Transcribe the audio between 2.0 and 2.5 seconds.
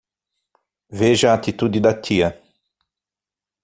tia